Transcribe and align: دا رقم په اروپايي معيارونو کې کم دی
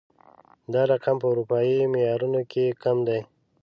دا 0.73 0.81
رقم 0.91 1.15
په 1.21 1.27
اروپايي 1.31 1.77
معيارونو 1.93 2.41
کې 2.51 2.65
کم 2.83 2.97
دی 3.07 3.19